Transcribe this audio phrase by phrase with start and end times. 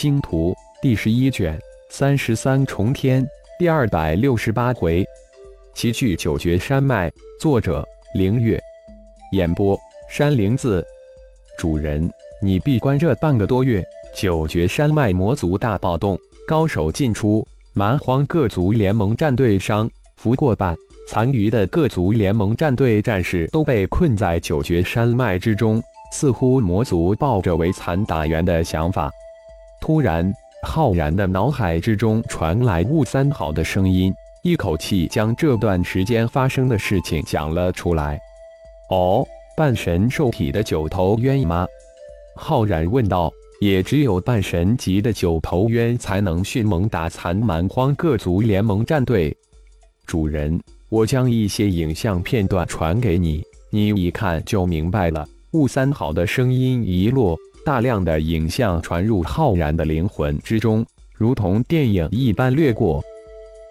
[0.00, 3.22] 星图》第十一卷三十三重天
[3.58, 5.04] 第二百六十八回，
[5.74, 8.58] 奇剧九绝山脉，作者：凌月，
[9.32, 9.78] 演播：
[10.08, 10.82] 山灵子。
[11.58, 12.10] 主人，
[12.40, 13.84] 你闭关这半个多月，
[14.16, 19.86] 九绝山脉魔族大暴动，高手进出，蛮荒各族联盟战队伤
[20.16, 20.74] 俘过半，
[21.08, 25.78] 残余的各族联盟战队战士都被困在九绝山脉之中。
[26.14, 29.10] 似乎魔族抱着为残打援的想法。
[29.80, 30.32] 突然，
[30.62, 38.20] 浩然的脑海之中传来雾三好的声音，一口气将这段时间发生的事情讲了出来。
[38.90, 41.66] 哦，半神兽体的九头渊吗？
[42.36, 43.32] 浩然问道。
[43.60, 49.36] 也只有半神级的九头渊才能迅猛打残蛮荒各族联盟战队。
[50.06, 50.58] 主人，
[50.88, 55.28] 我将一些影像片段传给你，你一看就明白了。
[55.52, 63.02] 雾三好的声音一落，大量的影像传入浩然的灵魂之中，如同电影一般掠过。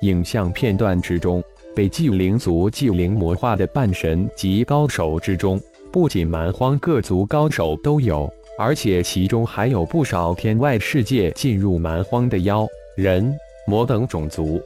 [0.02, 1.44] 影像片段之中，
[1.76, 5.60] 被祭灵族祭灵魔化的半神级高手之中，
[5.92, 13.36] 不仅蛮荒各族高手都有，而且其中还有不少天外世界进入蛮荒的妖、人、
[13.68, 14.62] 魔等种族。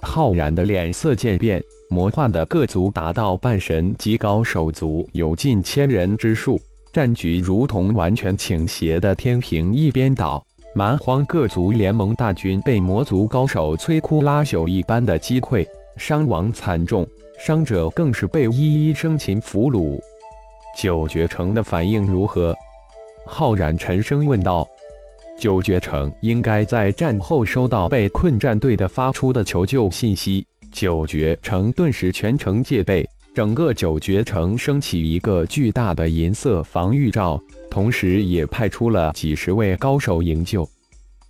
[0.00, 1.62] 浩然的脸色渐变。
[1.90, 6.60] 魔化的各族达到半神级高手族有近千人之数，
[6.92, 10.44] 战局如同完全倾斜的天平一边倒。
[10.74, 17.06] 蛮荒各族联盟大军被魔族高手摧枯拉朽一般的击溃，伤亡惨重，
[17.38, 19.98] 伤者更是被一一生擒俘虏。
[20.76, 22.54] 九绝城的反应如何？
[23.26, 24.68] 浩然沉声问道。
[25.40, 30.46] 九绝城应该在战后收到被困战队的发出的求救信息。
[30.70, 33.08] 九绝城顿时全城戒备，
[33.38, 40.68] 整个九绝城升起一个巨大的银色防御罩，同时也派出了几十位高手营救。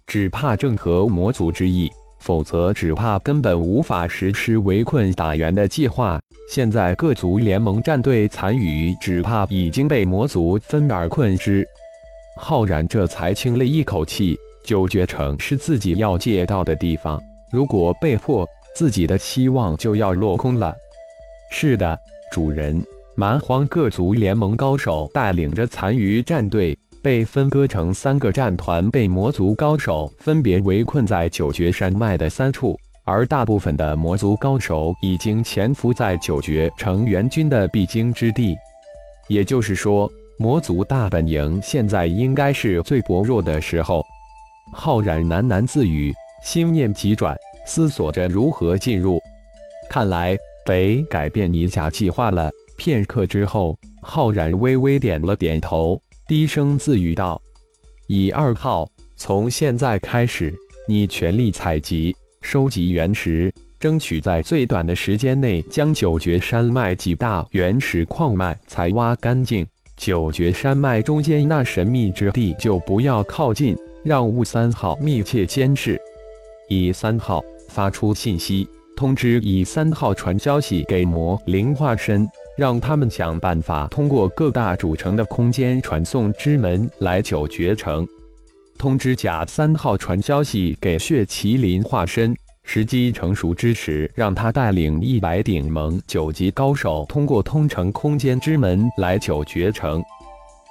[0.07, 1.87] 只怕正合魔族之意，
[2.21, 6.19] 否则只怕根本无法实施围困打援的计划。
[6.49, 11.63] 现在各族联盟战队残余，只怕已经被魔族分而困之。
[12.39, 14.35] 浩然这才轻了一口气。
[14.65, 17.21] 九绝城是自己要借到的地方，
[17.53, 18.49] 如果被迫。
[18.75, 20.73] 自己的希望就要落空了。
[21.51, 21.99] 是的，
[22.31, 22.85] 主人。
[23.15, 32.79] 蛮荒各族联盟高手带领着残余战队，被分割成三个战团，被魔族高手分别围困在九绝山脉的三处。
[33.03, 38.57] 而大部分的魔族高手已经潜伏在九绝城援军的必经之地。
[39.27, 44.05] 也就是说，魔族大本营现在应该是最薄弱的时候。
[44.73, 47.37] 浩然喃喃自语，心念急转。
[47.67, 49.21] 思索着如何进入，
[49.91, 50.39] 看来
[50.69, 52.51] 得改变一下计划了。
[52.77, 57.41] 片刻之后，浩然微微点了点头，低声自语道
[58.07, 58.87] ：“以二号，
[59.17, 60.55] 从现在开始，
[60.87, 69.67] 你全力采集、收集原石，争取在最短的时间内将九绝山脉几大原始矿脉采挖干净。
[69.97, 73.75] 九绝山脉中间那神秘之地就不要靠近，
[74.05, 75.99] 让雾三号密切监视。
[76.69, 78.67] 以三号。”发出信息
[78.99, 88.05] 通知，以三号传消息给魔灵化身，让他们想办法通过各大主城的空间传送之门来九绝城。
[88.77, 100.03] 通知甲三号传消息给血麒麟化身，时机成熟之时，让他带领一百顶盟九级高手通过通城空间之门来九绝城。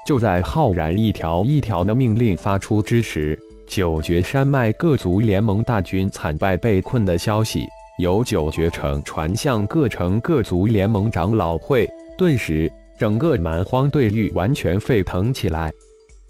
[0.05, 3.39] 就在浩然一条一条的命令发出之时。
[3.65, 7.65] 九绝山脉各族联盟大军惨败被困的消息
[7.97, 15.74] 由九绝城传向各城各族联盟长老会，顿时整个蛮荒对域完全沸腾起来。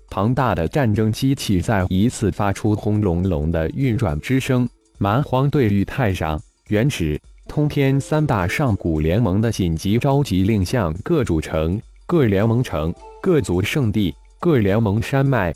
[0.09, 4.67] 庞大的战争机器再一次发出轰隆隆的运转之声。
[4.99, 12.91] 蛮荒对域太上、原始、通天三大上古联盟的紧急召集令向各主城、各联盟城、
[13.21, 15.53] 各族圣地、各联盟山脉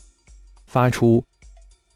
[0.66, 1.24] 发出。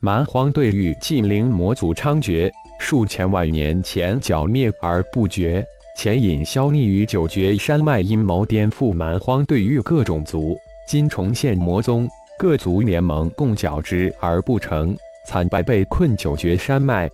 [0.00, 5.64] 蛮荒对域禁灵魔族猖獗，数千万年前剿灭而不绝，
[5.96, 10.56] 潜隐消匿于九绝山脉，阴谋颠覆蛮荒对域各种族。
[10.88, 12.08] 今重现魔宗，
[12.38, 14.96] 各族联盟共剿之而不成，
[15.26, 17.10] 惨败被困九绝山脉。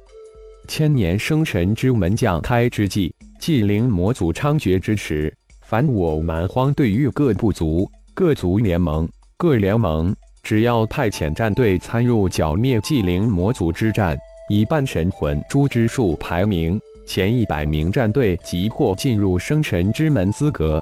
[0.68, 10.14] 千年生神之门将开之际，禁灵魔族猖獗之时，凡我蛮荒对域各部族、各族联盟、各联盟。
[10.42, 14.18] 只要派遣战队参入剿灭祭灵魔族之战，
[14.48, 20.80] 以半神魂珠之数排名前一百名战队即获进入生神之门资格。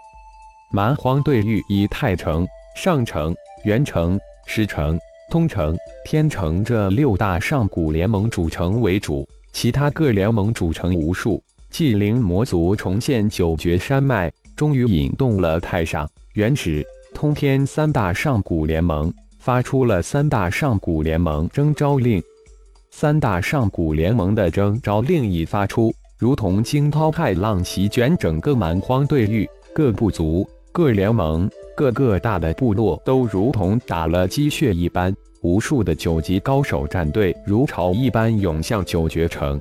[0.72, 2.46] 蛮荒对域以太城、
[2.76, 3.34] 上城、
[3.64, 4.98] 元城、石城、
[5.30, 11.42] 通城、天城这六大上古联盟主城为主，其他各联盟主城无数。
[11.70, 16.84] 祭灵魔族重现九绝山脉，终于引动了太上、原始、
[17.14, 22.20] 通天三大上古联盟，发出了三大上古联盟征召令。
[22.90, 39.58] 三大上古联盟的征召令一发出，如同惊涛骇浪席卷整个蛮荒对域，各部族、各联盟、各个大的部落都如同打了鸡血一般，无数的九级高手战队如潮一般涌向九绝城。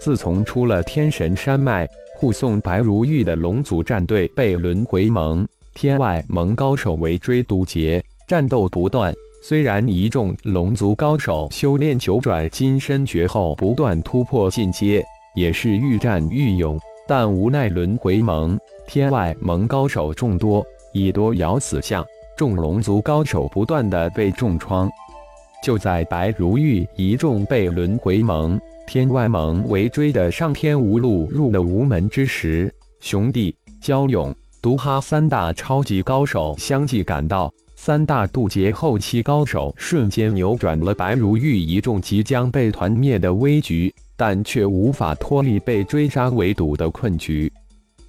[0.00, 9.14] 自从出了天神山脉，护送白如玉的龙族战队被轮回盟、天外盟高手围追堵截，战斗不断。
[9.40, 15.04] 虽然一众龙族高手修炼九转金身诀后不断突破进阶，
[15.34, 22.04] 也是愈战愈勇，但无奈轮回盟、天外盟高手众多，以多咬死相，
[22.36, 24.90] 众龙族高手不断的被重创。
[25.62, 28.60] 就在白如玉一众被轮回盟。
[28.86, 47.50] 天外盟围追的上天无路入了无门之时，熊帝、蛟勇、毒哈三大超级高手相继赶到，三大渡劫后期高手瞬间扭转了白如玉一众即将被团灭的危局，但却无法脱离被追杀围堵的困局。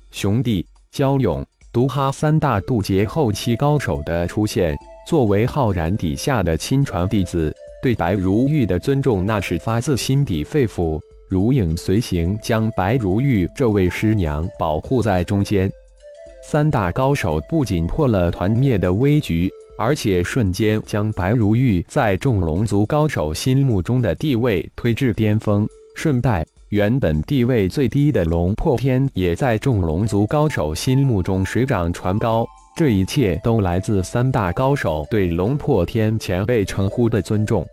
[0.10, 4.76] 熊帝、蛟勇、毒哈三大渡劫后期高手的出现，
[5.08, 7.56] 作为浩然底下的亲传弟子。
[7.82, 11.00] 对白如玉的尊重，那是发自心底肺腑，
[11.30, 15.72] 如影随形，将白如玉这位师娘保护在中间。
[16.42, 32.48] 三大高手不仅破了团灭的危局，而且瞬间将白如玉在众龙族高手心目中的地位推至巅峰，顺带原本地位最低的龙破天也在众龙族高手心目中水涨船高。
[32.76, 37.66] 这一切都来自三大高手对龙破天前辈称呼的尊重。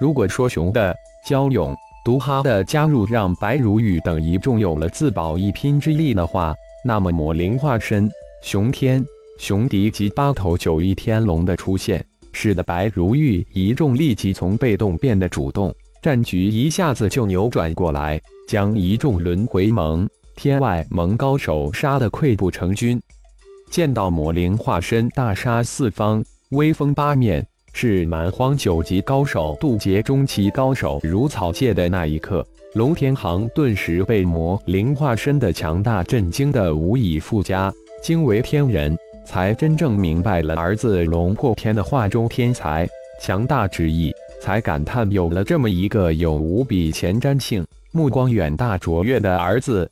[0.00, 0.96] 如果说熊的
[1.28, 8.10] 蛟勇、毒哈的加入让白如玉等一众有了自保一拼之力的话，那么魔灵化身、
[8.42, 9.04] 熊天、
[9.38, 23.00] 熊迪及八头九翼天龙的出现，使得白如玉一众立即从被动变得主动，战局一下子就扭转过来，将一众轮回盟、天外盟高手杀得溃不成军。
[23.70, 32.44] 见到魔灵化身大杀四方，威风八面，是蛮荒九级高手渡劫中期高手如草芥的那一刻，
[32.74, 38.96] 龙天行顿时被魔灵化身的强大震惊的无以复加，惊为天人，
[39.26, 42.88] 才真正明白了儿子龙破天的画中天才
[43.20, 49.90] 强大之意，才感叹有了这么一个有无比前瞻性、目光远大卓越的儿子。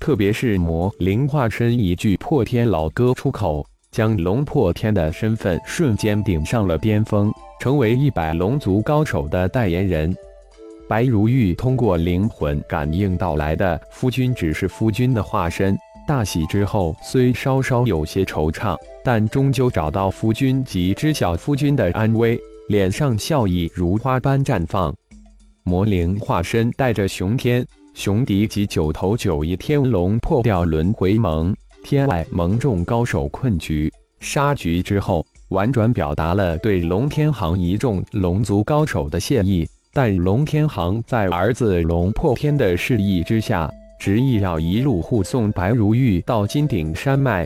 [0.00, 7.30] 特别是魔灵化身一句破天老歌出口，将龙破天的身份瞬间顶上了巅峰，
[7.60, 10.16] 成为一百龙族高手的代言人。
[10.88, 15.76] 白如玉通过灵魂感应到来的夫君只是夫君的化身，
[16.06, 18.74] 大喜之后虽稍稍有些惆怅，
[19.04, 24.94] 但终究找到夫君及知晓夫君的安危，脸上笑意如花般绽放。
[25.62, 27.64] 魔灵化身带着熊天。
[27.94, 31.52] 雄敌及九头九翼天龙破掉轮回盟、
[31.82, 39.68] 天外盟众高手困局、杀局之后，婉转表达了对龙天行一众龙族高手的谢意。
[40.00, 47.44] 但龙天行在儿子龙破天的示意之下，执意要一路护送白如玉到金顶山脉。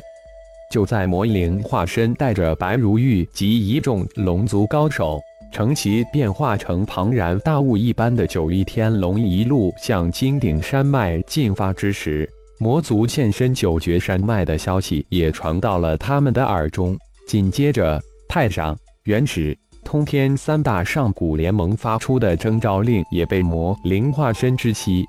[0.71, 5.19] 就在魔灵化身带着白如玉及一众龙族高手。
[5.51, 12.29] 乘其变化成庞然大物一般的九翼天龙，一路向金顶山脉进发之时，
[12.59, 16.95] 魔族现身九绝山脉的消息也传到了他们的耳中。
[17.27, 19.57] 紧接着，太上、原始、
[19.93, 25.05] 通天三大上古联盟发出的征召令也被魔灵化身知悉。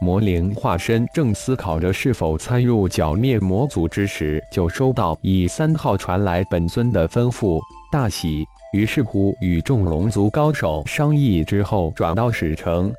[0.00, 7.60] 魔灵化身正思考着是否参入剿灭魔族之时，就收到以三号传来本尊的吩咐，
[7.92, 8.42] 大喜。
[8.72, 12.90] 于是乎，与众龙族高手商议之后，转到史城。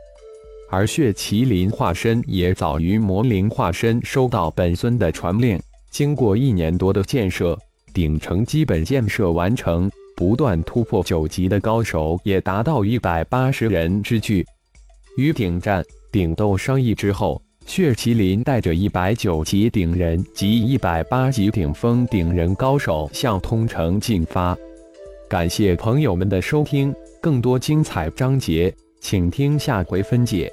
[0.69, 5.59] 而血麒麟化身也早于魔灵化身收到本尊的传令。
[5.89, 7.57] 经过一年多的建设，
[7.91, 14.43] 顶城基本建设完成，不断突破九级的高手也达到一百八十人之巨。
[15.15, 24.57] 与顶战、顶斗商议之后，血麒麟带着一百九级顶人及一百八级顶峰顶人高手向通城进发。
[25.29, 30.51] 感谢朋友们的收听，更多精彩章节，请听下回分解。